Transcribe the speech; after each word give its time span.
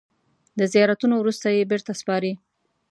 د 0.59 0.61
زیارتونو 0.73 1.15
وروسته 1.17 1.47
یې 1.55 1.69
بېرته 1.71 1.91
سپاري. 1.99 2.33